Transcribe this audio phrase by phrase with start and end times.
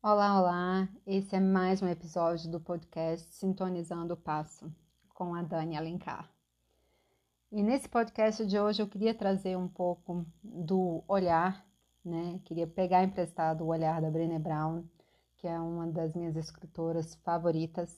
[0.00, 0.88] Olá, olá!
[1.04, 4.72] Esse é mais um episódio do podcast Sintonizando o Passo
[5.12, 6.30] com a Dani Alencar.
[7.50, 11.66] E nesse podcast de hoje eu queria trazer um pouco do olhar,
[12.04, 12.40] né?
[12.44, 14.84] Queria pegar emprestado o olhar da Brené Brown,
[15.36, 17.92] que é uma das minhas escritoras favoritas,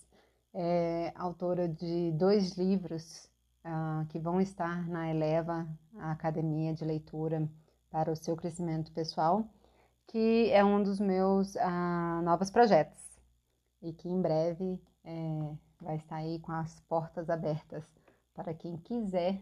[0.55, 3.29] é autora de dois livros
[3.63, 7.47] uh, que vão estar na Eleva, a Academia de Leitura
[7.91, 9.47] para o seu crescimento pessoal
[10.11, 13.01] que é um dos meus ah, novos projetos
[13.81, 17.85] e que em breve é, vai estar aí com as portas abertas
[18.35, 19.41] para quem quiser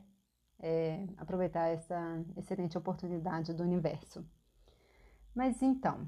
[0.61, 4.23] é, aproveitar essa excelente oportunidade do universo.
[5.35, 6.07] Mas então,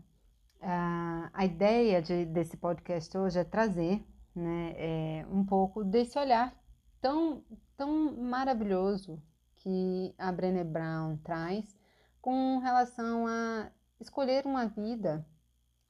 [0.60, 4.04] a, a ideia de, desse podcast hoje é trazer
[4.34, 6.54] né, é, um pouco desse olhar
[7.00, 7.42] tão,
[7.78, 9.22] tão maravilhoso
[9.56, 11.74] que a Brené Brown traz
[12.20, 13.70] com relação a
[14.00, 15.24] escolher uma vida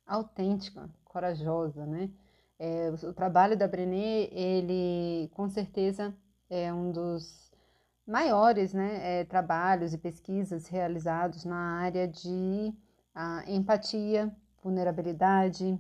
[0.07, 2.11] autêntica, corajosa, né?
[2.59, 6.15] É, o trabalho da Brené, ele com certeza
[6.51, 7.51] é um dos
[8.07, 12.75] maiores né, é, trabalhos e pesquisas realizados na área de
[13.47, 14.31] empatia,
[14.63, 15.79] vulnerabilidade,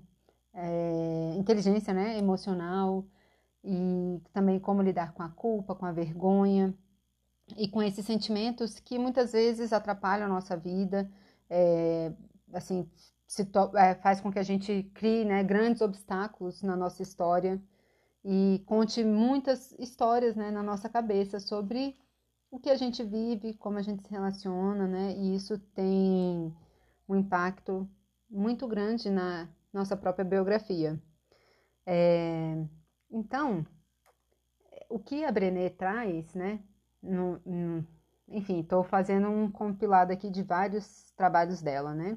[0.54, 3.04] é, inteligência né, emocional
[3.62, 6.74] e também como lidar com a culpa, com a vergonha
[7.56, 11.10] e com esses sentimentos que muitas vezes atrapalham a nossa vida
[11.50, 12.12] é,
[12.52, 12.88] assim,
[13.76, 17.60] é, faz com que a gente crie né, grandes obstáculos na nossa história
[18.24, 21.96] e conte muitas histórias né, na nossa cabeça sobre
[22.50, 25.14] o que a gente vive, como a gente se relaciona, né?
[25.16, 26.52] E isso tem
[27.08, 27.88] um impacto
[28.28, 31.00] muito grande na nossa própria biografia.
[31.86, 32.56] É,
[33.10, 33.64] então,
[34.88, 36.60] o que a Brené traz, né?
[37.00, 37.40] No,
[38.30, 42.16] enfim, estou fazendo um compilado aqui de vários trabalhos dela, né?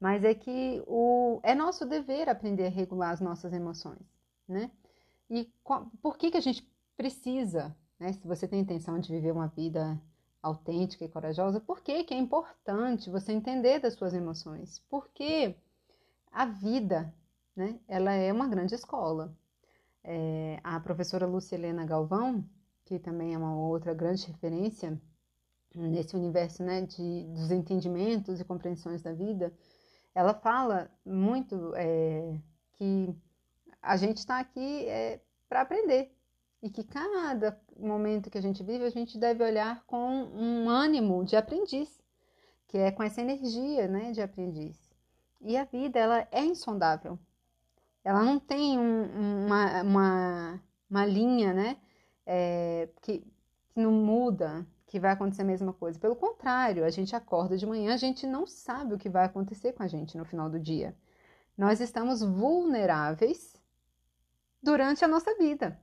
[0.00, 4.02] Mas é que o, é nosso dever aprender a regular as nossas emoções,
[4.48, 4.70] né?
[5.30, 5.50] E
[6.02, 8.12] por que, que a gente precisa, né?
[8.12, 10.00] Se você tem intenção de viver uma vida
[10.42, 14.80] autêntica e corajosa, por que, que é importante você entender das suas emoções?
[14.90, 15.56] Porque
[16.32, 17.14] a vida,
[17.54, 17.78] né?
[17.86, 19.34] Ela é uma grande escola.
[20.02, 22.44] É, a professora Lucilena Galvão,
[22.84, 25.00] que também é uma outra grande referência
[25.74, 29.52] nesse universo né, de, dos entendimentos e compreensões da vida,
[30.14, 32.38] ela fala muito é,
[32.74, 33.14] que
[33.82, 36.12] a gente está aqui é, para aprender.
[36.62, 41.22] E que cada momento que a gente vive a gente deve olhar com um ânimo
[41.24, 42.02] de aprendiz,
[42.68, 44.78] que é com essa energia né, de aprendiz.
[45.42, 47.18] E a vida ela é insondável,
[48.02, 51.76] ela não tem um, uma, uma, uma linha né,
[52.24, 53.18] é, que,
[53.68, 55.98] que não muda, que vai acontecer a mesma coisa.
[55.98, 59.72] Pelo contrário, a gente acorda de manhã, a gente não sabe o que vai acontecer
[59.72, 60.96] com a gente no final do dia.
[61.58, 63.60] Nós estamos vulneráveis
[64.62, 65.76] durante a nossa vida.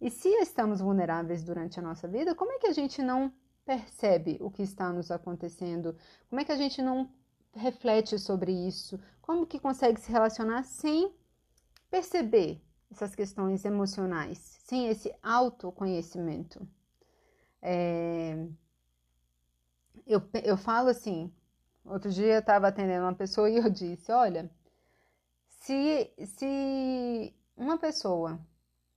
[0.00, 3.32] E se estamos vulneráveis durante a nossa vida, como é que a gente não
[3.64, 5.96] percebe o que está nos acontecendo?
[6.28, 7.08] Como é que a gente não
[7.54, 8.98] reflete sobre isso?
[9.22, 11.14] Como que consegue se relacionar sem
[11.88, 12.60] perceber
[12.90, 16.66] essas questões emocionais, sem esse autoconhecimento?
[17.62, 18.46] É...
[20.06, 21.32] Eu, eu falo assim,
[21.84, 24.50] outro dia eu estava atendendo uma pessoa e eu disse, olha,
[25.48, 28.38] se, se uma pessoa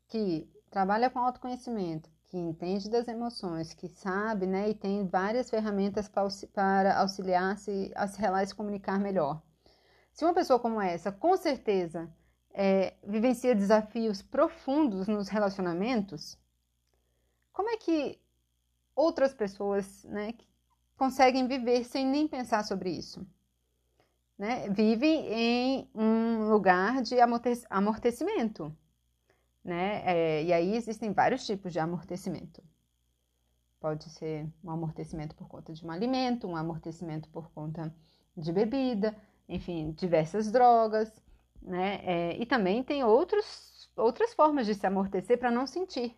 [0.08, 6.08] que trabalha com autoconhecimento, que entende das emoções, que sabe, né, e tem várias ferramentas
[6.54, 9.42] para auxiliar-se a se relacionar e se comunicar melhor.
[10.14, 12.08] Se uma pessoa como essa, com certeza,
[12.54, 16.38] é, vivencia desafios profundos nos relacionamentos,
[17.52, 18.20] como é que
[19.00, 20.46] outras pessoas né, que
[20.98, 23.26] conseguem viver sem nem pensar sobre isso.
[24.38, 24.70] Né?
[24.70, 27.16] Vivem em um lugar de
[27.70, 28.76] amortecimento.
[29.64, 30.02] Né?
[30.06, 32.62] É, e aí existem vários tipos de amortecimento.
[33.80, 37.94] Pode ser um amortecimento por conta de um alimento, um amortecimento por conta
[38.36, 39.16] de bebida,
[39.48, 41.10] enfim, diversas drogas,
[41.62, 42.02] né?
[42.04, 46.16] É, e também tem outros, outras formas de se amortecer para não sentir,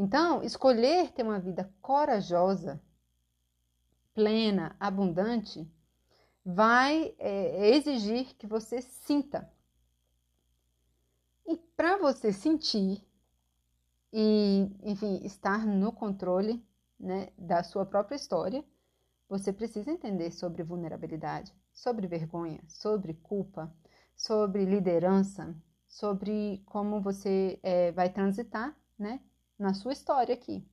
[0.00, 2.80] então, escolher ter uma vida corajosa,
[4.14, 5.68] plena, abundante,
[6.44, 9.52] vai é, exigir que você sinta.
[11.44, 13.04] E para você sentir
[14.12, 16.64] e, enfim, estar no controle
[16.96, 18.64] né, da sua própria história,
[19.28, 23.74] você precisa entender sobre vulnerabilidade, sobre vergonha, sobre culpa,
[24.16, 25.56] sobre liderança,
[25.88, 29.20] sobre como você é, vai transitar, né?
[29.58, 30.64] Na sua história aqui.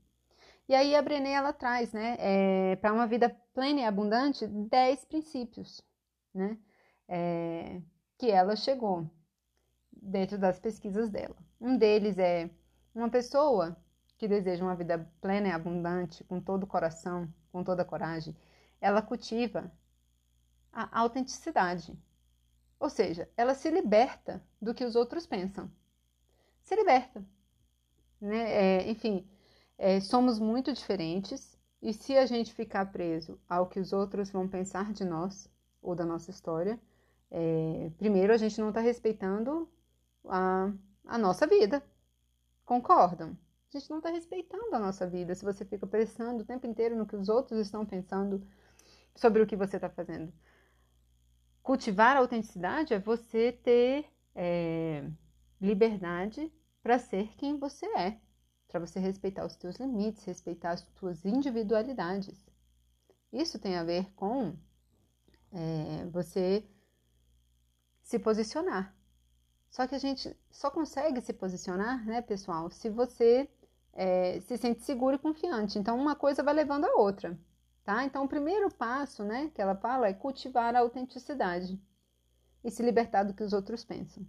[0.68, 5.06] E aí a Brené ela traz, né, é, para uma vida plena e abundante, 10
[5.06, 5.82] princípios,
[6.34, 6.58] né?
[7.08, 7.82] É,
[8.18, 9.10] que ela chegou
[9.92, 11.36] dentro das pesquisas dela.
[11.62, 12.50] Um deles é
[12.94, 13.78] uma pessoa
[14.18, 18.36] que deseja uma vida plena e abundante, com todo o coração, com toda a coragem,
[18.82, 19.72] ela cultiva
[20.72, 21.98] a autenticidade.
[22.80, 25.72] Ou seja, ela se liberta do que os outros pensam.
[26.62, 27.24] Se liberta.
[28.26, 28.80] Né?
[28.80, 29.24] É, enfim,
[29.78, 34.48] é, somos muito diferentes e se a gente ficar preso ao que os outros vão
[34.48, 35.48] pensar de nós
[35.80, 36.80] ou da nossa história,
[37.30, 39.70] é, primeiro a gente não está respeitando
[40.28, 40.72] a,
[41.06, 41.84] a nossa vida.
[42.66, 43.38] Concordam?
[43.72, 46.96] A gente não está respeitando a nossa vida se você fica pensando o tempo inteiro
[46.96, 48.42] no que os outros estão pensando
[49.14, 50.34] sobre o que você está fazendo.
[51.62, 55.08] Cultivar a autenticidade é você ter é,
[55.62, 56.52] liberdade
[56.86, 58.16] para ser quem você é,
[58.68, 62.46] para você respeitar os seus limites, respeitar as suas individualidades.
[63.34, 64.56] Isso tem a ver com
[65.52, 66.64] é, você
[68.04, 68.96] se posicionar.
[69.68, 73.50] Só que a gente só consegue se posicionar, né, pessoal, se você
[73.92, 75.80] é, se sente seguro e confiante.
[75.80, 77.36] Então, uma coisa vai levando a outra,
[77.84, 78.06] tá?
[78.06, 81.82] Então, o primeiro passo, né, que ela fala é cultivar a autenticidade
[82.64, 84.24] e se libertar do que os outros pensam.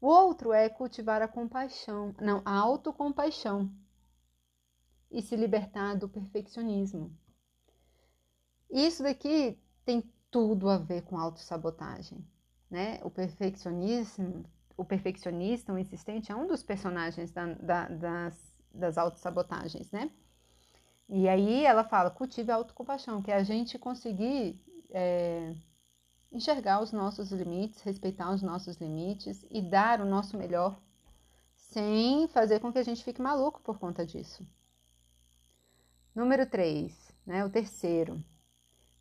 [0.00, 3.70] O outro é cultivar a compaixão, não, a autocompaixão
[5.10, 7.16] e se libertar do perfeccionismo.
[8.70, 12.26] Isso daqui tem tudo a ver com autossabotagem,
[12.70, 13.00] né?
[13.04, 14.44] O perfeccionismo,
[14.76, 20.10] o perfeccionista, o insistente, é um dos personagens da, da, das das autossabotagens, né?
[21.08, 24.60] E aí ela fala, cultive a autocompaixão, que é a gente conseguir
[24.90, 25.54] é,
[26.34, 30.78] enxergar os nossos limites, respeitar os nossos limites e dar o nosso melhor
[31.54, 34.46] sem fazer com que a gente fique maluco por conta disso.
[36.14, 36.92] Número 3,
[37.26, 38.22] né, o terceiro,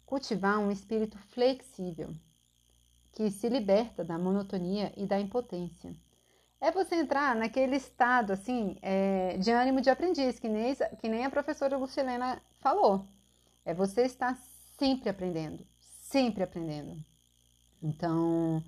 [0.06, 2.16] cultivar um espírito flexível,
[3.12, 5.94] que se liberta da monotonia e da impotência
[6.64, 11.26] é você entrar naquele estado assim é, de ânimo de aprendiz, que nem, que nem
[11.26, 13.06] a professora Lucilena falou.
[13.66, 14.38] É você estar
[14.80, 16.96] sempre aprendendo, sempre aprendendo.
[17.84, 18.64] Então,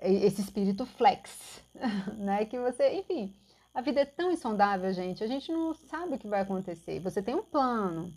[0.00, 1.60] esse espírito flex,
[2.16, 2.44] né?
[2.46, 3.34] Que você, enfim,
[3.74, 7.00] a vida é tão insondável, gente, a gente não sabe o que vai acontecer.
[7.00, 8.12] Você tem um plano,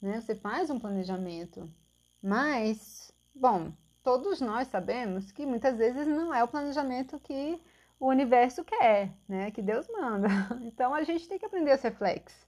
[0.00, 0.20] né?
[0.20, 1.68] Você faz um planejamento,
[2.22, 3.72] mas, bom,
[4.02, 7.58] todos nós sabemos que muitas vezes não é o planejamento que
[7.98, 9.50] o universo quer, né?
[9.50, 10.28] Que Deus manda.
[10.60, 12.46] Então a gente tem que aprender a ser flex,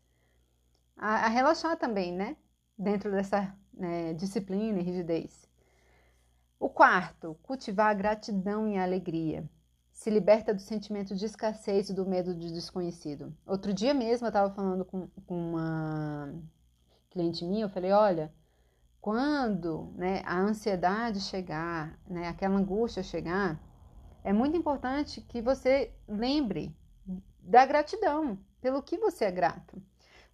[0.97, 2.37] a, a relaxar também, né?
[2.76, 5.48] Dentro dessa né, disciplina e rigidez.
[6.60, 9.49] O quarto, cultivar a gratidão e a alegria.
[9.93, 13.32] Se liberta do sentimento de escassez e do medo de desconhecido.
[13.46, 16.34] Outro dia mesmo eu estava falando com, com uma
[17.10, 18.32] cliente minha, eu falei, olha,
[19.00, 23.60] quando né, a ansiedade chegar, né, aquela angústia chegar,
[24.25, 26.76] é muito importante que você lembre
[27.40, 29.81] da gratidão, pelo que você é grato.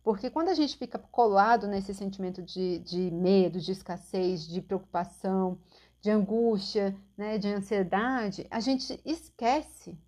[0.03, 5.59] Porque quando a gente fica colado nesse sentimento de, de medo, de escassez, de preocupação,
[6.05, 9.99] de angústia, né, de ansiedade, a gente esquece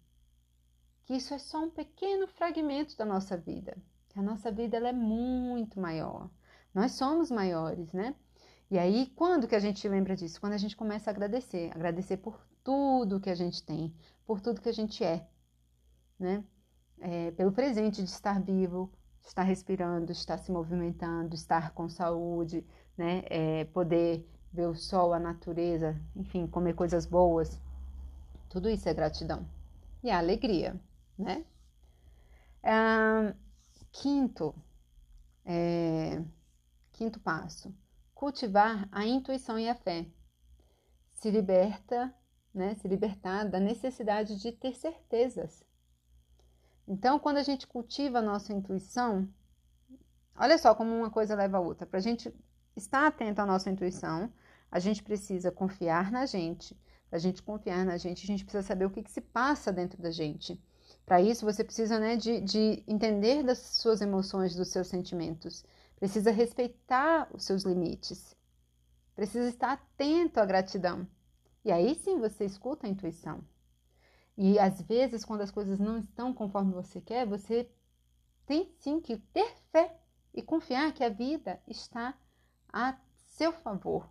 [1.06, 3.74] que isso é só um pequeno fragmento da nossa vida.
[4.14, 6.28] A nossa vida ela é muito maior.
[6.74, 8.14] Nós somos maiores, né?
[8.70, 10.38] E aí, quando que a gente lembra disso?
[10.38, 11.70] Quando a gente começa a agradecer.
[11.74, 13.94] Agradecer por tudo que a gente tem,
[14.26, 15.26] por tudo que a gente é,
[16.18, 16.44] né?
[17.00, 18.92] É, pelo presente de estar vivo,
[19.22, 22.66] estar respirando, estar se movimentando, estar com saúde,
[22.98, 23.22] né?
[23.30, 27.60] É, poder ver o sol, a natureza, enfim, comer coisas boas.
[28.48, 29.46] Tudo isso é gratidão.
[30.02, 30.74] E a alegria,
[31.18, 31.44] né?
[32.62, 33.34] É,
[33.92, 34.54] quinto,
[35.44, 36.22] é,
[36.92, 37.74] quinto passo,
[38.14, 40.06] cultivar a intuição e a fé.
[41.14, 42.14] Se liberta
[42.56, 45.62] né, se libertar da necessidade de ter certezas.
[46.88, 49.28] Então, quando a gente cultiva a nossa intuição,
[50.34, 51.86] olha só como uma coisa leva a outra.
[51.86, 52.34] Para a gente
[52.74, 54.32] estar atento à nossa intuição,
[54.70, 56.76] a gente precisa confiar na gente.
[57.08, 59.72] Para a gente confiar na gente, a gente precisa saber o que, que se passa
[59.72, 60.60] dentro da gente.
[61.04, 65.64] Para isso, você precisa né, de, de entender das suas emoções, dos seus sentimentos.
[65.96, 68.36] Precisa respeitar os seus limites.
[69.14, 71.06] Precisa estar atento à gratidão.
[71.64, 73.42] E aí sim você escuta a intuição.
[74.36, 77.70] E às vezes, quando as coisas não estão conforme você quer, você
[78.44, 79.96] tem sim que ter fé
[80.34, 82.14] e confiar que a vida está
[82.70, 84.06] a seu favor.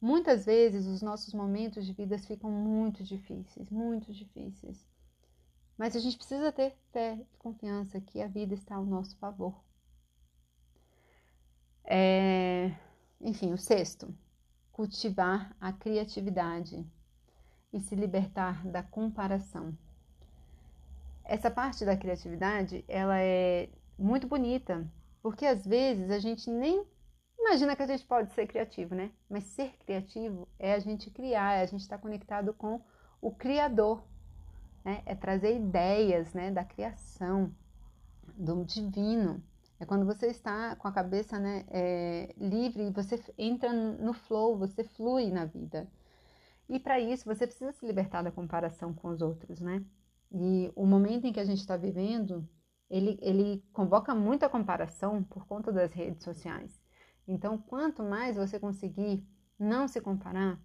[0.00, 4.86] Muitas vezes os nossos momentos de vida ficam muito difíceis, muito difíceis.
[5.76, 9.62] Mas a gente precisa ter fé e confiança que a vida está ao nosso favor.
[11.84, 12.74] É...
[13.20, 14.14] Enfim, o sexto,
[14.72, 16.86] cultivar a criatividade.
[17.72, 19.76] e se libertar da comparação.
[21.24, 24.86] Essa parte da criatividade, ela é muito bonita,
[25.22, 26.84] porque às vezes a gente nem
[27.40, 29.10] imagina que a gente pode ser criativo, né?
[29.28, 32.80] Mas ser criativo é a gente criar, é a gente estar conectado com
[33.20, 34.02] o Criador,
[34.84, 35.02] né?
[35.06, 36.50] É trazer ideias, né?
[36.50, 37.52] Da criação,
[38.36, 39.42] do divino.
[39.78, 44.58] É quando você está com a cabeça né, é, livre e você entra no flow,
[44.58, 45.88] você flui na vida.
[46.68, 49.82] E para isso você precisa se libertar da comparação com os outros, né?
[50.30, 52.48] E o momento em que a gente está vivendo,
[52.88, 56.79] ele, ele convoca muita comparação por conta das redes sociais.
[57.30, 59.24] Então, quanto mais você conseguir
[59.56, 60.60] não se comparar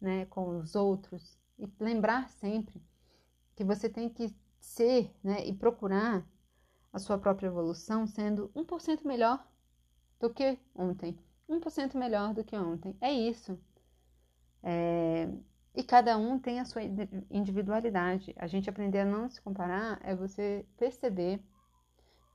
[0.00, 2.80] né, com os outros e lembrar sempre
[3.56, 6.24] que você tem que ser né, e procurar
[6.92, 9.44] a sua própria evolução sendo 1% melhor
[10.20, 11.18] do que ontem.
[11.50, 12.96] 1% melhor do que ontem.
[13.00, 13.58] É isso.
[14.62, 15.28] É...
[15.74, 16.82] E cada um tem a sua
[17.30, 18.32] individualidade.
[18.38, 21.42] A gente aprender a não se comparar é você perceber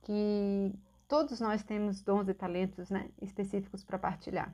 [0.02, 0.72] que
[1.12, 4.50] todos nós temos dons e talentos né, específicos para partilhar.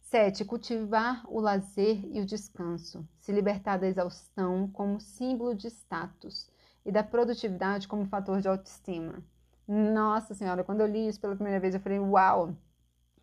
[0.00, 0.44] 7.
[0.44, 3.08] Cultivar o lazer e o descanso.
[3.16, 6.50] Se libertar da exaustão como símbolo de status
[6.84, 9.22] e da produtividade como fator de autoestima.
[9.68, 12.56] Nossa Senhora, quando eu li isso pela primeira vez, eu falei: Uau!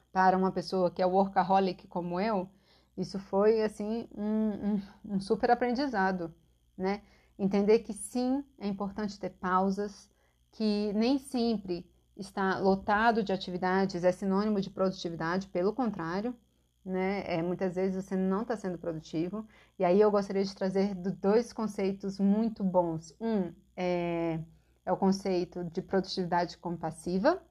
[0.10, 2.50] Para uma pessoa que é workaholic como eu,
[2.96, 4.82] isso foi assim um, um,
[5.16, 6.34] um super aprendizado,
[6.78, 7.02] né?
[7.38, 10.10] Entender que sim, é importante ter pausas,
[10.54, 11.86] que nem sempre
[12.18, 16.36] estar lotado de atividades é sinônimo de produtividade, pelo contrário,
[16.84, 17.24] né?
[17.26, 19.48] É, muitas vezes você não está sendo produtivo.
[19.78, 23.16] E aí eu gostaria de trazer dois conceitos muito bons.
[23.20, 24.40] Um é,
[24.86, 27.42] é o conceito de produtividade compassiva,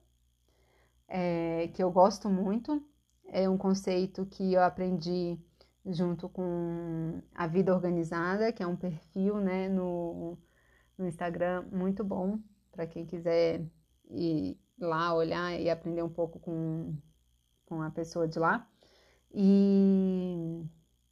[1.07, 2.83] é, que eu gosto muito.
[3.29, 5.37] É um conceito que eu aprendi
[5.85, 10.37] junto com a Vida Organizada, que é um perfil né, no,
[10.97, 12.39] no Instagram muito bom
[12.71, 13.65] para quem quiser
[14.09, 16.95] ir lá olhar e aprender um pouco com,
[17.65, 18.67] com a pessoa de lá.
[19.33, 20.63] E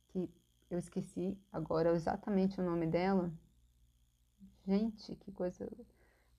[0.10, 0.30] que
[0.70, 3.32] eu esqueci agora exatamente o nome dela.
[4.66, 5.70] Gente, que coisa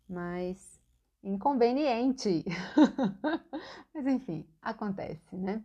[0.08, 0.80] mais
[1.22, 2.44] inconveniente.
[3.94, 5.62] mas enfim, acontece, né?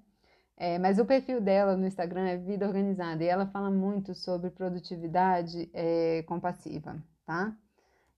[0.57, 4.51] É, mas o perfil dela no Instagram é Vida Organizada e ela fala muito sobre
[4.51, 7.57] produtividade é, compassiva, tá?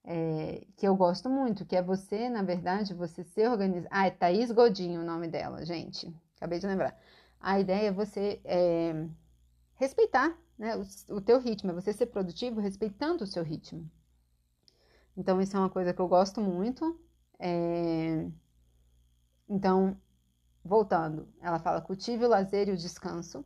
[0.06, 3.88] É, que eu gosto muito, que é você, na verdade, você ser organizado.
[3.90, 6.14] Ah, é Thaís Godinho o nome dela, gente.
[6.36, 6.98] Acabei de lembrar.
[7.40, 9.06] A ideia é você é,
[9.76, 13.90] respeitar né, o, o teu ritmo, é você ser produtivo respeitando o seu ritmo.
[15.16, 16.98] Então, isso é uma coisa que eu gosto muito.
[17.38, 18.28] É...
[19.48, 19.96] Então,
[20.64, 23.44] voltando, ela fala: cultive o lazer e o descanso,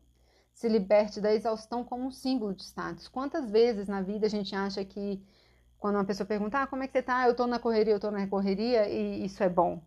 [0.52, 3.08] se liberte da exaustão como um símbolo de status.
[3.08, 5.22] Quantas vezes na vida a gente acha que,
[5.78, 7.26] quando uma pessoa pergunta, ah, como é que você tá?
[7.26, 9.80] Eu tô na correria, eu tô na correria, e isso é bom.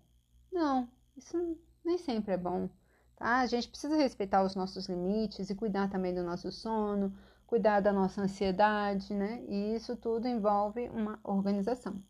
[0.52, 2.70] Não, isso nem sempre é bom.
[3.16, 3.40] Tá?
[3.40, 7.14] A gente precisa respeitar os nossos limites e cuidar também do nosso sono,
[7.46, 9.44] cuidar da nossa ansiedade, né?
[9.48, 12.02] E isso tudo envolve uma organização.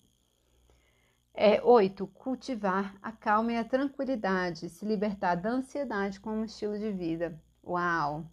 [1.34, 6.92] É, oito, cultivar a calma e a tranquilidade, se libertar da ansiedade como estilo de
[6.92, 7.42] vida.
[7.64, 8.26] Uau!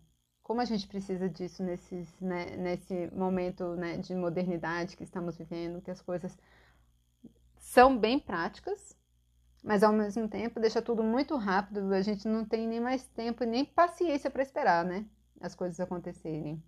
[0.49, 5.83] Como a gente precisa disso nesses, né, nesse momento né, de modernidade que estamos vivendo,
[5.83, 6.39] que as coisas
[7.59, 8.97] são bem práticas,
[9.63, 13.45] mas ao mesmo tempo deixa tudo muito rápido, a gente não tem nem mais tempo
[13.45, 15.05] nem paciência para esperar, né?
[15.39, 16.63] As coisas acontecerem.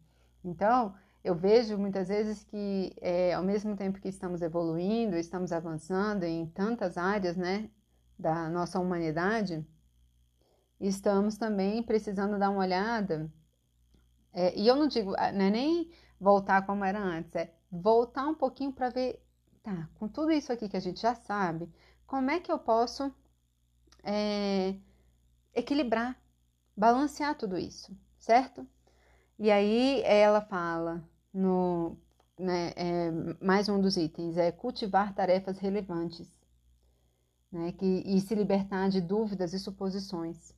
[0.44, 0.94] Então,
[1.24, 6.44] eu vejo muitas vezes que, é, ao mesmo tempo que estamos evoluindo, estamos avançando em
[6.48, 7.70] tantas áreas, né,
[8.18, 9.66] da nossa humanidade,
[10.78, 13.32] estamos também precisando dar uma olhada.
[14.32, 18.26] É, e eu não digo, ah, não é nem voltar como era antes, é voltar
[18.26, 19.22] um pouquinho para ver,
[19.62, 21.68] tá, com tudo isso aqui que a gente já sabe,
[22.06, 23.12] como é que eu posso
[24.02, 24.74] é,
[25.54, 26.20] equilibrar,
[26.76, 28.66] balancear tudo isso, certo?
[29.38, 31.96] E aí ela fala no
[32.38, 33.10] né, é,
[33.40, 36.28] mais um dos itens é cultivar tarefas relevantes,
[37.52, 40.54] né, que, e se libertar de dúvidas e suposições.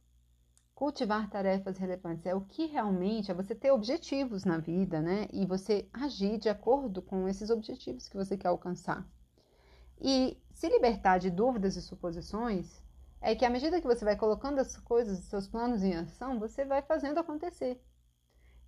[0.82, 5.28] Cultivar tarefas relevantes é o que realmente é você ter objetivos na vida, né?
[5.32, 9.06] E você agir de acordo com esses objetivos que você quer alcançar.
[10.00, 12.82] E se libertar de dúvidas e suposições
[13.20, 16.64] é que à medida que você vai colocando as coisas, seus planos em ação, você
[16.64, 17.80] vai fazendo acontecer.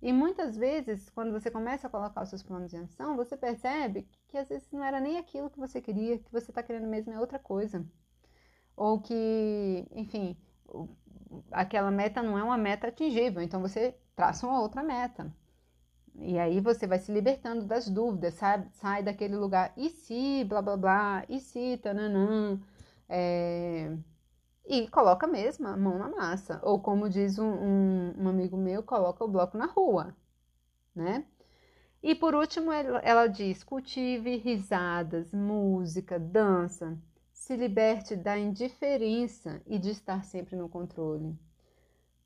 [0.01, 4.07] E muitas vezes, quando você começa a colocar os seus planos em ação, você percebe
[4.29, 7.11] que às vezes não era nem aquilo que você queria, que você está querendo mesmo
[7.11, 7.85] é outra coisa.
[8.73, 10.37] Ou que, enfim,
[11.51, 15.31] aquela meta não é uma meta atingível, então você traça uma outra meta.
[16.17, 18.69] E aí você vai se libertando das dúvidas, sabe?
[18.71, 22.59] Sai daquele lugar, e se, blá blá blá, e se, tananã.
[23.09, 23.95] É...
[24.65, 26.59] E coloca mesmo a mão na massa.
[26.63, 30.15] Ou como diz um, um, um amigo meu, coloca o bloco na rua,
[30.95, 31.25] né?
[32.01, 36.97] E por último, ela diz: cultive risadas, música, dança,
[37.35, 41.37] se liberte da indiferença e de estar sempre no controle.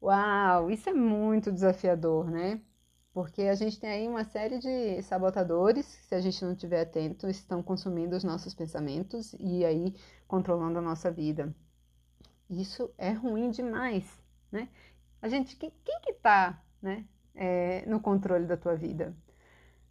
[0.02, 2.62] Uau, isso é muito desafiador, né?
[3.12, 7.28] Porque a gente tem aí uma série de sabotadores, se a gente não estiver atento,
[7.28, 9.96] estão consumindo os nossos pensamentos e aí
[10.28, 11.54] controlando a nossa vida.
[12.48, 14.06] Isso é ruim demais,
[14.52, 14.70] né?
[15.22, 17.04] A gente, quem, quem que tá, né,
[17.36, 19.14] é, no controle da tua vida?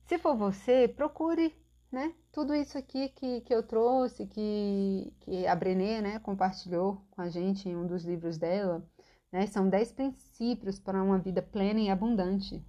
[0.07, 1.55] Se for você, procure,
[1.91, 7.23] né, tudo isso aqui que, que eu trouxe, que, que a Brené, né, compartilhou com
[7.23, 8.85] a gente em um dos livros dela,
[9.33, 12.63] né, são 10 princípios para uma vida plena e abundante,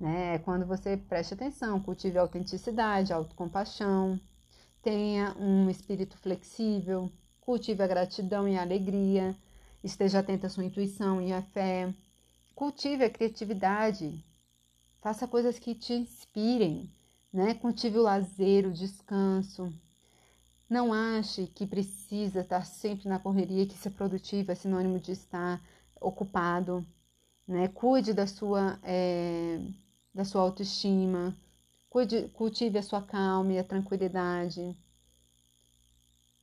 [0.00, 0.38] né?
[0.40, 4.20] Quando você preste atenção, cultive autenticidade, autocompaixão,
[4.82, 9.34] tenha um espírito flexível, cultive a gratidão e a alegria,
[9.82, 11.92] esteja atento à sua intuição e à fé,
[12.54, 14.24] cultive a criatividade,
[15.00, 16.90] faça coisas que te inspirem,
[17.32, 17.54] né?
[17.54, 19.72] Cultive o lazer, o descanso.
[20.68, 25.60] Não ache que precisa estar sempre na correria, que ser produtivo é sinônimo de estar
[26.00, 26.84] ocupado,
[27.46, 27.68] né?
[27.68, 29.60] Cuide da sua é,
[30.14, 31.34] da sua autoestima,
[31.88, 34.76] cuide, cultive a sua calma e a tranquilidade.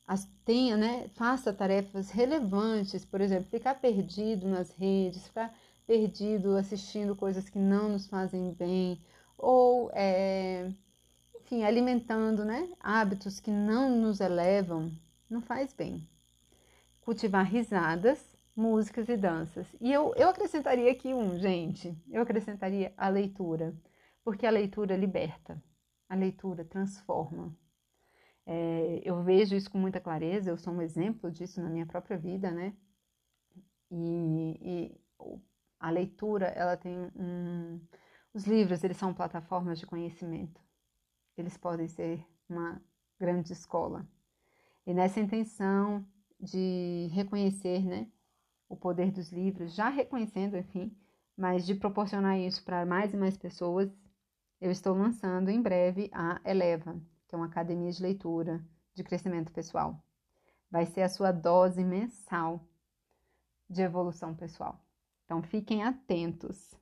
[0.07, 5.53] As, tenha, né, faça tarefas relevantes, por exemplo, ficar perdido nas redes, ficar
[5.87, 8.99] perdido assistindo coisas que não nos fazem bem,
[9.37, 10.71] ou, é,
[11.41, 14.91] enfim, alimentando né, hábitos que não nos elevam,
[15.29, 16.07] não faz bem.
[17.01, 18.19] Cultivar risadas
[18.55, 19.67] músicas e danças.
[19.81, 23.75] E eu, eu acrescentaria aqui um, gente, eu acrescentaria a leitura,
[24.23, 25.61] porque a leitura liberta,
[26.07, 27.55] a leitura transforma.
[28.45, 32.17] É, eu vejo isso com muita clareza, eu sou um exemplo disso na minha própria
[32.17, 32.73] vida, né?
[33.91, 35.01] E, e
[35.79, 37.79] a leitura, ela tem um.
[38.35, 40.61] Os livros, eles são plataformas de conhecimento.
[41.37, 42.81] Eles podem ser uma
[43.17, 44.05] grande escola.
[44.85, 46.05] E nessa intenção
[46.37, 48.11] de reconhecer, né,
[48.67, 50.93] o poder dos livros, já reconhecendo, enfim,
[51.37, 53.89] mas de proporcionar isso para mais e mais pessoas,
[54.59, 58.61] eu estou lançando em breve a Eleva, que é uma academia de leitura
[58.93, 60.03] de crescimento pessoal.
[60.69, 62.59] Vai ser a sua dose mensal
[63.69, 64.83] de evolução pessoal.
[65.23, 66.75] Então fiquem atentos.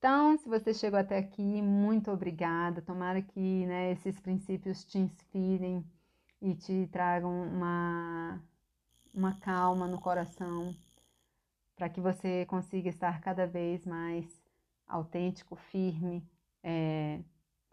[0.00, 2.80] Então, se você chegou até aqui, muito obrigada.
[2.80, 5.84] Tomara que né, esses princípios te inspirem
[6.40, 8.40] e te tragam uma,
[9.14, 10.74] uma calma no coração
[11.76, 14.24] para que você consiga estar cada vez mais
[14.86, 16.26] autêntico, firme,
[16.62, 17.20] é,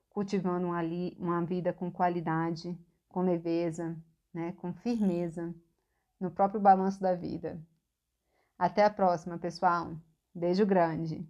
[0.09, 0.81] cultivando uma,
[1.17, 3.95] uma vida com qualidade, com leveza,
[4.33, 5.55] né, com firmeza
[6.19, 7.57] no próprio balanço da vida.
[8.59, 9.95] Até a próxima, pessoal.
[10.35, 11.25] Beijo grande.